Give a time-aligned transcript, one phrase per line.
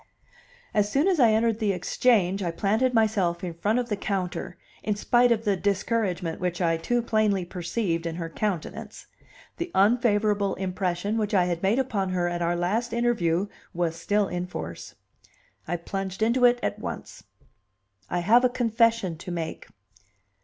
[0.73, 4.57] As soon as I entered the Exchange I planted myself in front of the counter,
[4.81, 9.05] in spite of the discouragement which I too plainly perceived in her countenance;
[9.57, 13.45] the unfavorable impression which I had made upon her at our last interview
[13.75, 14.95] was still in force.
[15.67, 17.23] I plunged into it at once.
[18.09, 19.67] "I have a confession to make."